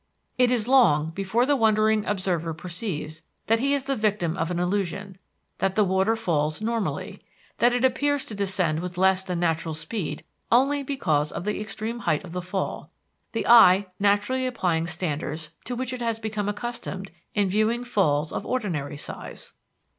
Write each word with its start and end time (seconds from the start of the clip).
It 0.35 0.49
is 0.49 0.67
long 0.67 1.11
before 1.11 1.45
the 1.45 1.55
wondering 1.55 2.07
observer 2.07 2.55
perceives 2.55 3.21
that 3.45 3.59
he 3.59 3.75
is 3.75 3.83
the 3.83 3.95
victim 3.95 4.35
of 4.35 4.49
an 4.49 4.57
illusion; 4.57 5.19
that 5.59 5.75
the 5.75 5.83
water 5.83 6.15
falls 6.15 6.59
normally; 6.59 7.23
that 7.59 7.71
it 7.71 7.85
appears 7.85 8.25
to 8.25 8.33
descend 8.33 8.79
with 8.79 8.97
less 8.97 9.23
than 9.23 9.39
natural 9.39 9.75
speed 9.75 10.23
only 10.51 10.81
because 10.81 11.31
of 11.31 11.43
the 11.43 11.61
extreme 11.61 11.99
height 11.99 12.23
of 12.23 12.31
the 12.31 12.41
fall, 12.41 12.89
the 13.33 13.45
eye 13.47 13.89
naturally 13.99 14.47
applying 14.47 14.87
standards 14.87 15.51
to 15.65 15.75
which 15.75 15.93
it 15.93 16.01
has 16.01 16.17
been 16.17 16.49
accustomed 16.49 17.11
in 17.35 17.47
viewing 17.47 17.83
falls 17.83 18.31
of 18.33 18.43
ordinary 18.43 18.97
size. 18.97 19.53